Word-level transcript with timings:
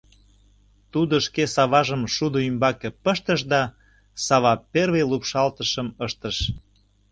Тудо 0.91 1.15
шке 1.25 1.43
саважым 1.55 2.01
шудо 2.15 2.39
ӱмбаке 2.49 2.89
пыштыш 3.03 3.41
да, 3.51 3.61
сава 4.25 4.53
первый 4.73 5.03
лупшалтышым 5.11 5.87
ыштыш. 6.05 6.37